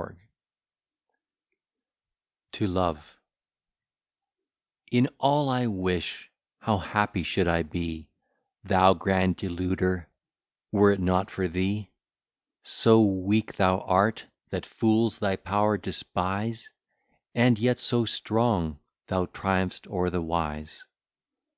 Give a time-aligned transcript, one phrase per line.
[0.00, 0.16] B._]
[2.52, 3.20] TO LOVE
[4.90, 8.08] In all I wish, how happy should I be,
[8.64, 10.08] Thou grand Deluder,
[10.72, 11.90] were it not for thee!
[12.62, 16.70] So weak thou art, that fools thy power despise;
[17.34, 20.82] And yet so strong, thou triumph'st o'er the wise.